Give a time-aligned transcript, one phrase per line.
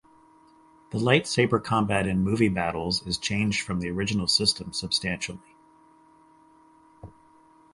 [0.91, 5.53] The lightsaber combat in "Movie Battles" is changed from the original system substantially.